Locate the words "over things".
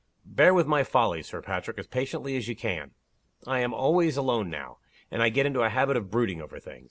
6.41-6.79